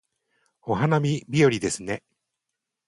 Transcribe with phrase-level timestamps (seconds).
[0.63, 2.01] お花見日和ですね